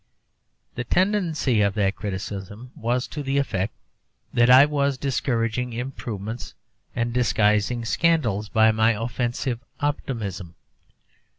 [0.73, 3.75] The tendency of that criticism was to the effect
[4.33, 6.55] that I was discouraging improvement
[6.95, 10.55] and disguising scandals by my offensive optimism.